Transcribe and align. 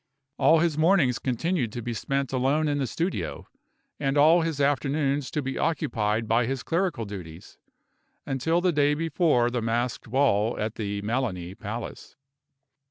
All 0.39 0.57
his 0.61 0.79
mornings 0.79 1.19
continued 1.19 1.71
to 1.73 1.81
be 1.83 1.93
spent 1.93 2.33
alone 2.33 2.67
in 2.67 2.79
the 2.79 2.87
studio, 2.87 3.45
and 3.99 4.17
all 4.17 4.41
his 4.41 4.59
afternoons 4.59 5.29
to 5.29 5.43
be 5.43 5.59
occupied 5.59 6.27
by 6.27 6.47
his 6.47 6.63
clerical 6.63 7.05
duties, 7.05 7.59
until 8.25 8.61
the 8.61 8.71
day 8.73 8.95
before 8.95 9.51
the 9.51 9.61
masked 9.61 10.09
ball 10.09 10.59
at 10.59 10.73
the 10.73 11.03
Melani 11.03 11.53
Palace. 11.53 12.15